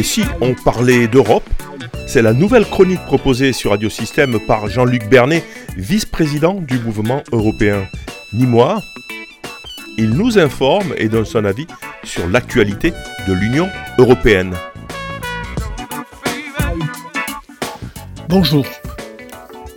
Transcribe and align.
Et 0.00 0.02
si 0.02 0.22
on 0.40 0.54
parlait 0.54 1.08
d'Europe 1.08 1.46
C'est 2.06 2.22
la 2.22 2.32
nouvelle 2.32 2.64
chronique 2.64 3.04
proposée 3.04 3.52
sur 3.52 3.72
Radio 3.72 3.90
Système 3.90 4.40
par 4.46 4.66
Jean-Luc 4.66 5.06
Bernet, 5.10 5.44
vice-président 5.76 6.54
du 6.54 6.78
mouvement 6.78 7.22
européen. 7.32 7.86
Ni 8.32 8.46
moi, 8.46 8.82
il 9.98 10.08
nous 10.08 10.38
informe 10.38 10.94
et 10.96 11.10
donne 11.10 11.26
son 11.26 11.44
avis 11.44 11.66
sur 12.02 12.26
l'actualité 12.28 12.94
de 13.28 13.34
l'Union 13.34 13.68
européenne. 13.98 14.54
Bonjour. 18.26 18.64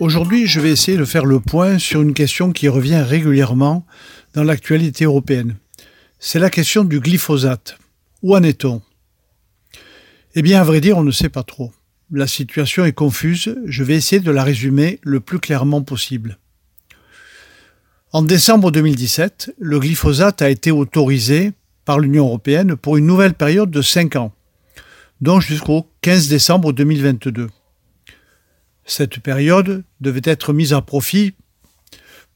Aujourd'hui, 0.00 0.46
je 0.46 0.58
vais 0.58 0.70
essayer 0.70 0.96
de 0.96 1.04
faire 1.04 1.26
le 1.26 1.38
point 1.38 1.78
sur 1.78 2.00
une 2.00 2.14
question 2.14 2.50
qui 2.50 2.68
revient 2.68 3.02
régulièrement 3.06 3.84
dans 4.32 4.42
l'actualité 4.42 5.04
européenne. 5.04 5.56
C'est 6.18 6.38
la 6.38 6.48
question 6.48 6.82
du 6.82 7.00
glyphosate. 7.00 7.76
Où 8.22 8.34
en 8.34 8.42
est-on? 8.42 8.80
Eh 10.36 10.42
bien, 10.42 10.60
à 10.60 10.64
vrai 10.64 10.80
dire, 10.80 10.98
on 10.98 11.04
ne 11.04 11.12
sait 11.12 11.28
pas 11.28 11.44
trop. 11.44 11.72
La 12.10 12.26
situation 12.26 12.84
est 12.84 12.92
confuse, 12.92 13.56
je 13.66 13.84
vais 13.84 13.94
essayer 13.94 14.20
de 14.20 14.32
la 14.32 14.42
résumer 14.42 14.98
le 15.02 15.20
plus 15.20 15.38
clairement 15.38 15.82
possible. 15.82 16.38
En 18.12 18.22
décembre 18.22 18.72
2017, 18.72 19.54
le 19.58 19.78
glyphosate 19.78 20.42
a 20.42 20.50
été 20.50 20.72
autorisé 20.72 21.52
par 21.84 22.00
l'Union 22.00 22.26
européenne 22.26 22.74
pour 22.74 22.96
une 22.96 23.06
nouvelle 23.06 23.34
période 23.34 23.70
de 23.70 23.80
5 23.80 24.16
ans, 24.16 24.32
donc 25.20 25.40
jusqu'au 25.40 25.88
15 26.00 26.28
décembre 26.28 26.72
2022. 26.72 27.48
Cette 28.84 29.20
période 29.20 29.84
devait 30.00 30.20
être 30.24 30.52
mise 30.52 30.72
à 30.72 30.82
profit 30.82 31.34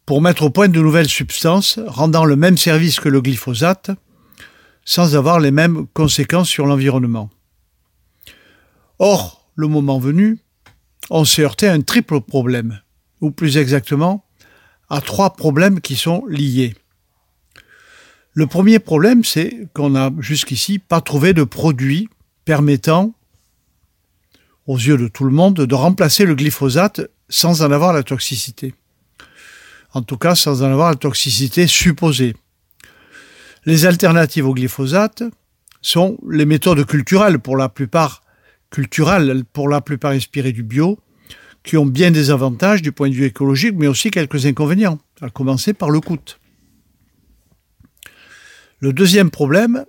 pour 0.07 0.23
mettre 0.23 0.45
au 0.45 0.51
point 0.51 0.69
de 0.69 0.80
nouvelles 0.80 1.09
substances 1.09 1.80
rendant 1.85 2.24
le 2.24 2.37
même 2.37 2.57
service 2.57 3.01
que 3.01 3.09
le 3.09 3.21
glyphosate 3.21 3.91
sans 4.85 5.16
avoir 5.16 5.41
les 5.41 5.51
mêmes 5.51 5.87
conséquences 5.93 6.49
sur 6.49 6.65
l'environnement. 6.65 7.29
Or, 8.99 9.49
le 9.54 9.68
moment 9.68 9.99
venu, 9.99 10.38
on 11.10 11.24
s'est 11.24 11.43
heurté 11.43 11.68
à 11.68 11.73
un 11.73 11.82
triple 11.82 12.21
problème, 12.21 12.80
ou 13.21 13.30
plus 13.30 13.57
exactement, 13.57 14.24
à 14.90 15.01
trois 15.01 15.37
problèmes 15.37 15.80
qui 15.80 15.96
sont 15.96 16.24
liés. 16.27 16.74
Le 18.32 18.46
premier 18.46 18.79
problème, 18.79 19.24
c'est 19.24 19.68
qu'on 19.74 19.90
n'a 19.90 20.10
jusqu'ici 20.18 20.79
pas 20.79 21.01
trouvé 21.01 21.32
de 21.32 21.45
produit 21.45 22.09
permettant 22.45 23.15
aux 24.66 24.77
yeux 24.77 24.96
de 24.96 25.09
tout 25.09 25.24
le 25.24 25.30
monde, 25.30 25.55
de 25.55 25.74
remplacer 25.74 26.24
le 26.24 26.35
glyphosate 26.35 27.01
sans 27.29 27.62
en 27.62 27.73
avoir 27.73 27.93
la 27.93 28.02
toxicité. 28.02 28.74
En 29.93 30.02
tout 30.02 30.18
cas, 30.18 30.35
sans 30.35 30.62
en 30.62 30.71
avoir 30.71 30.90
la 30.90 30.96
toxicité 30.96 31.66
supposée. 31.66 32.37
Les 33.65 33.87
alternatives 33.87 34.46
au 34.46 34.55
glyphosate 34.55 35.23
sont 35.83 36.18
les 36.29 36.46
méthodes 36.46 36.85
culturelles, 36.85 37.38
pour 37.38 37.57
la 37.57 37.68
plupart 37.68 38.23
culturelles, 38.71 39.45
pour 39.52 39.69
la 39.69 39.80
plupart 39.80 40.13
inspirées 40.13 40.52
du 40.52 40.63
bio, 40.63 40.99
qui 41.63 41.77
ont 41.77 41.87
bien 41.87 42.11
des 42.11 42.30
avantages 42.30 42.83
du 42.83 42.93
point 42.93 43.09
de 43.09 43.15
vue 43.15 43.24
écologique, 43.24 43.74
mais 43.77 43.87
aussi 43.87 44.11
quelques 44.11 44.47
inconvénients, 44.47 44.99
à 45.21 45.30
commencer 45.30 45.73
par 45.73 45.91
le 45.91 46.01
coût. 46.01 46.19
Le 48.80 48.93
deuxième 48.93 49.30
problème, 49.30 49.85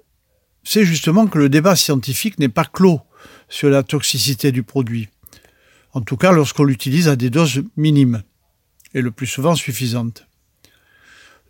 c'est 0.63 0.83
justement 0.83 1.27
que 1.27 1.37
le 1.37 1.49
débat 1.49 1.75
scientifique 1.75 2.39
n'est 2.39 2.49
pas 2.49 2.65
clos 2.65 3.01
sur 3.47 3.69
la 3.69 3.83
toxicité 3.83 4.51
du 4.51 4.63
produit. 4.63 5.09
En 5.93 6.01
tout 6.01 6.17
cas, 6.17 6.31
lorsqu'on 6.31 6.63
l'utilise 6.63 7.07
à 7.07 7.15
des 7.15 7.29
doses 7.29 7.63
minimes, 7.77 8.23
et 8.93 9.01
le 9.01 9.11
plus 9.11 9.27
souvent 9.27 9.55
suffisantes. 9.55 10.25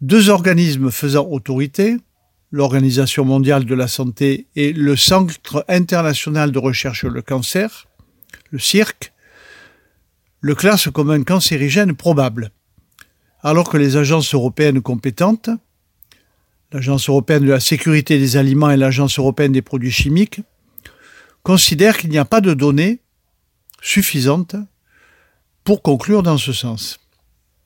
Deux 0.02 0.30
organismes 0.30 0.92
faisant 0.92 1.28
autorité, 1.28 1.98
l'Organisation 2.52 3.25
mondiale 3.25 3.66
de 3.66 3.75
la 3.75 3.88
santé 3.88 4.47
et 4.55 4.73
le 4.73 4.95
Centre 4.95 5.66
international 5.67 6.52
de 6.52 6.59
recherche 6.59 7.00
sur 7.00 7.09
le 7.09 7.22
cancer, 7.22 7.88
le 8.50 8.59
CIRC, 8.59 9.14
le 10.42 10.55
classent 10.55 10.89
comme 10.92 11.11
un 11.11 11.23
cancérigène 11.23 11.95
probable, 11.95 12.52
alors 13.42 13.70
que 13.70 13.77
les 13.77 13.98
agences 13.98 14.33
européennes 14.33 14.82
compétentes, 14.82 15.49
l'Agence 16.71 17.09
européenne 17.09 17.45
de 17.45 17.52
la 17.52 17.59
sécurité 17.59 18.17
des 18.17 18.38
aliments 18.38 18.70
et 18.70 18.77
l'Agence 18.77 19.20
européenne 19.20 19.52
des 19.52 19.61
produits 19.61 19.92
chimiques, 19.92 20.42
considère 21.43 21.98
qu'il 21.98 22.09
n'y 22.09 22.17
a 22.17 22.26
pas 22.26 22.42
de 22.42 22.54
données 22.54 22.99
suffisantes 23.82 24.55
pour 25.64 25.82
conclure 25.82 26.23
dans 26.23 26.38
ce 26.38 26.54
sens. 26.54 26.99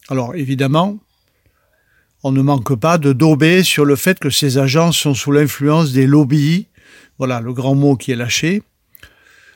Alors 0.09 0.35
évidemment, 0.35 0.99
on 2.23 2.31
ne 2.31 2.41
manque 2.41 2.75
pas 2.75 2.97
de 2.97 3.11
dauber 3.11 3.63
sur 3.63 3.83
le 3.83 3.97
fait 3.97 4.17
que 4.17 4.29
ces 4.29 4.57
agences 4.57 4.97
sont 4.97 5.13
sous 5.13 5.31
l'influence 5.31 5.91
des 5.91 6.07
lobbies, 6.07 6.67
voilà 7.17 7.41
le 7.41 7.53
grand 7.53 7.75
mot 7.75 7.97
qui 7.97 8.11
est 8.11 8.15
lâché, 8.15 8.63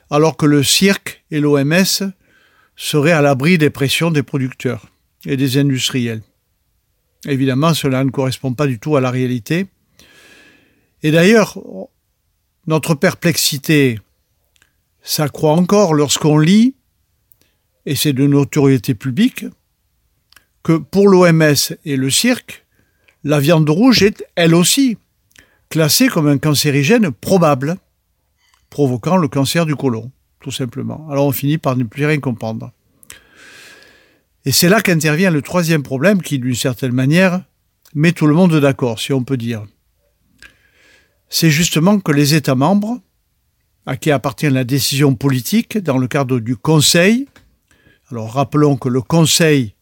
alors 0.10 0.36
que 0.36 0.46
le 0.46 0.64
cirque 0.64 1.24
et 1.32 1.40
l'OMS 1.40 2.12
seraient 2.76 3.14
à 3.14 3.22
l'abri 3.22 3.58
des 3.58 3.70
pressions 3.70 4.12
des 4.12 4.24
producteurs 4.24 4.86
et 5.26 5.38
des 5.38 5.58
industriels. 5.58 6.22
Évidemment, 7.26 7.74
cela 7.74 8.04
ne 8.04 8.12
correspond 8.12 8.54
pas 8.54 8.68
du 8.68 8.80
tout 8.80 8.96
à 8.96 9.02
la 9.02 9.12
réalité. 9.12 9.68
Et 11.04 11.12
d'ailleurs, 11.12 11.58
notre 12.68 12.96
perplexité 12.96 14.00
s'accroît 15.02 15.54
encore 15.54 15.94
lorsqu'on 15.94 16.38
lit, 16.38 16.76
et 17.86 17.96
c'est 17.96 18.14
de 18.14 18.28
notoriété 18.28 18.94
publique, 18.94 19.46
que 20.68 20.74
pour 20.74 21.08
l'OMS 21.08 21.56
et 21.86 21.96
le 21.96 22.10
cirque, 22.10 22.66
la 23.24 23.40
viande 23.40 23.70
rouge 23.70 24.04
est, 24.04 24.26
elle 24.36 24.54
aussi, 24.54 24.98
classée 25.70 26.10
comme 26.10 26.28
un 26.28 26.38
cancérigène 26.38 27.10
probable, 27.10 27.78
provoquant 28.70 29.16
le 29.16 29.30
cancer 29.30 29.66
du 29.66 29.78
côlon, 29.78 30.12
tout 30.42 30.52
simplement. 30.52 31.08
Alors 31.10 31.26
on 31.26 31.32
finit 31.32 31.58
par 31.58 31.78
ne 31.78 31.86
plus 31.86 32.06
rien 32.06 32.20
comprendre. 32.20 32.74
Et 34.44 34.52
c'est 34.52 34.68
là 34.68 34.82
qu'intervient 34.82 35.32
le 35.32 35.42
troisième 35.42 35.84
problème 35.84 36.22
qui, 36.22 36.38
d'une 36.38 36.54
certaine 36.54 36.92
manière, 36.92 37.46
met 37.96 38.12
tout 38.12 38.28
le 38.28 38.34
monde 38.36 38.60
d'accord, 38.60 39.00
si 39.00 39.14
on 39.14 39.24
peut 39.24 39.38
dire. 39.38 39.66
C'est 41.30 41.50
justement 41.50 42.02
que 42.02 42.12
les 42.12 42.36
États 42.36 42.56
membres 42.56 43.00
à 43.86 43.96
qui 43.96 44.12
appartient 44.12 44.50
la 44.50 44.66
décision 44.66 45.16
politique 45.16 45.78
dans 45.78 45.98
le 45.98 46.10
cadre 46.10 46.42
du 46.42 46.58
Conseil. 46.58 47.26
Alors 48.12 48.34
rappelons 48.34 48.76
que 48.76 48.90
le 48.90 49.02
Conseil, 49.02 49.77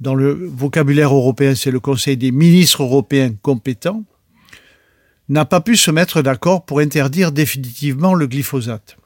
dans 0.00 0.14
le 0.14 0.32
vocabulaire 0.32 1.14
européen, 1.14 1.54
c'est 1.54 1.70
le 1.70 1.80
Conseil 1.80 2.16
des 2.16 2.32
ministres 2.32 2.82
européens 2.82 3.32
compétents, 3.42 4.04
n'a 5.28 5.44
pas 5.44 5.60
pu 5.60 5.76
se 5.76 5.90
mettre 5.90 6.22
d'accord 6.22 6.64
pour 6.64 6.80
interdire 6.80 7.32
définitivement 7.32 8.14
le 8.14 8.26
glyphosate. 8.26 8.96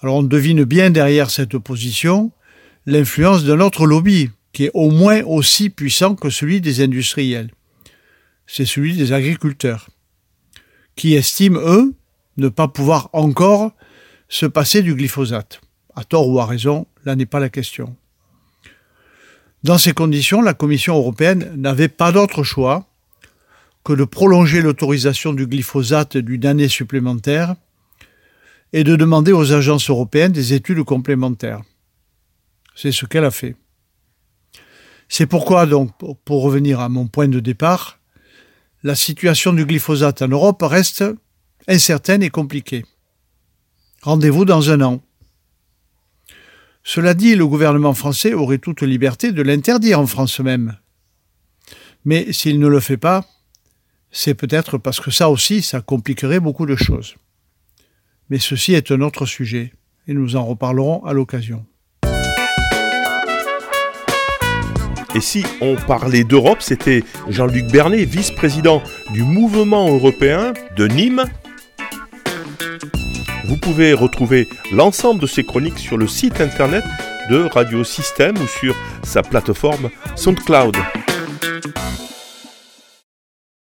Alors 0.00 0.16
on 0.16 0.22
devine 0.22 0.64
bien 0.64 0.90
derrière 0.90 1.30
cette 1.30 1.58
position 1.58 2.30
l'influence 2.84 3.44
d'un 3.44 3.60
autre 3.60 3.86
lobby, 3.86 4.30
qui 4.52 4.64
est 4.64 4.70
au 4.74 4.90
moins 4.90 5.22
aussi 5.24 5.70
puissant 5.70 6.14
que 6.14 6.30
celui 6.30 6.60
des 6.60 6.82
industriels. 6.82 7.50
C'est 8.46 8.64
celui 8.64 8.96
des 8.96 9.12
agriculteurs, 9.12 9.88
qui 10.94 11.14
estiment, 11.14 11.58
eux, 11.60 11.94
ne 12.36 12.48
pas 12.48 12.68
pouvoir 12.68 13.10
encore 13.12 13.72
se 14.28 14.46
passer 14.46 14.82
du 14.82 14.94
glyphosate. 14.94 15.60
À 15.96 16.04
tort 16.04 16.28
ou 16.28 16.38
à 16.38 16.46
raison, 16.46 16.86
là 17.04 17.16
n'est 17.16 17.26
pas 17.26 17.40
la 17.40 17.48
question. 17.48 17.96
Dans 19.64 19.78
ces 19.78 19.92
conditions, 19.92 20.42
la 20.42 20.54
Commission 20.54 20.96
européenne 20.96 21.52
n'avait 21.56 21.88
pas 21.88 22.12
d'autre 22.12 22.42
choix 22.42 22.86
que 23.84 23.92
de 23.92 24.04
prolonger 24.04 24.62
l'autorisation 24.62 25.32
du 25.32 25.46
glyphosate 25.46 26.16
d'une 26.16 26.46
année 26.46 26.68
supplémentaire 26.68 27.54
et 28.72 28.84
de 28.84 28.96
demander 28.96 29.32
aux 29.32 29.52
agences 29.52 29.90
européennes 29.90 30.32
des 30.32 30.52
études 30.52 30.82
complémentaires. 30.82 31.62
C'est 32.74 32.92
ce 32.92 33.06
qu'elle 33.06 33.24
a 33.24 33.30
fait. 33.30 33.56
C'est 35.08 35.26
pourquoi, 35.26 35.66
donc, 35.66 35.92
pour 36.24 36.42
revenir 36.42 36.80
à 36.80 36.88
mon 36.88 37.06
point 37.06 37.28
de 37.28 37.40
départ, 37.40 38.00
la 38.82 38.94
situation 38.94 39.52
du 39.52 39.64
glyphosate 39.64 40.22
en 40.22 40.28
Europe 40.28 40.62
reste 40.62 41.04
incertaine 41.68 42.22
et 42.22 42.30
compliquée. 42.30 42.84
Rendez-vous 44.02 44.44
dans 44.44 44.70
un 44.70 44.80
an. 44.82 45.02
Cela 46.88 47.14
dit, 47.14 47.34
le 47.34 47.44
gouvernement 47.44 47.94
français 47.94 48.32
aurait 48.32 48.58
toute 48.58 48.82
liberté 48.82 49.32
de 49.32 49.42
l'interdire 49.42 49.98
en 49.98 50.06
France 50.06 50.38
même. 50.38 50.76
Mais 52.04 52.32
s'il 52.32 52.60
ne 52.60 52.68
le 52.68 52.78
fait 52.78 52.96
pas, 52.96 53.26
c'est 54.12 54.34
peut-être 54.34 54.78
parce 54.78 55.00
que 55.00 55.10
ça 55.10 55.28
aussi, 55.28 55.62
ça 55.62 55.80
compliquerait 55.80 56.38
beaucoup 56.38 56.64
de 56.64 56.76
choses. 56.76 57.16
Mais 58.30 58.38
ceci 58.38 58.74
est 58.74 58.92
un 58.92 59.00
autre 59.00 59.26
sujet, 59.26 59.72
et 60.06 60.14
nous 60.14 60.36
en 60.36 60.44
reparlerons 60.44 61.04
à 61.04 61.12
l'occasion. 61.12 61.66
Et 65.16 65.20
si 65.20 65.42
on 65.60 65.74
parlait 65.74 66.22
d'Europe, 66.22 66.62
c'était 66.62 67.02
Jean-Luc 67.28 67.66
Bernet, 67.66 68.04
vice-président 68.04 68.80
du 69.12 69.24
mouvement 69.24 69.92
européen 69.92 70.54
de 70.76 70.86
Nîmes, 70.86 71.24
vous 73.46 73.56
pouvez 73.56 73.92
retrouver 73.92 74.48
l'ensemble 74.72 75.20
de 75.20 75.26
ces 75.26 75.44
chroniques 75.44 75.78
sur 75.78 75.96
le 75.96 76.06
site 76.06 76.40
internet 76.40 76.84
de 77.30 77.44
Radio 77.52 77.84
Système 77.84 78.36
ou 78.38 78.46
sur 78.46 78.74
sa 79.02 79.22
plateforme 79.22 79.90
SoundCloud. 80.16 80.76